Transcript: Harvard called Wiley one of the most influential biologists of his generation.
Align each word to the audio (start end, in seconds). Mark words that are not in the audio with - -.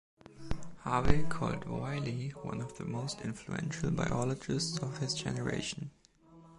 Harvard 0.79 1.29
called 1.29 1.63
Wiley 1.67 2.29
one 2.41 2.59
of 2.59 2.75
the 2.79 2.85
most 2.85 3.21
influential 3.21 3.91
biologists 3.91 4.79
of 4.79 4.97
his 4.97 5.13
generation. 5.13 5.91